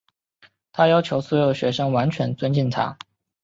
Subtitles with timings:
[0.71, 2.97] 她要求所有学生完全尊敬她。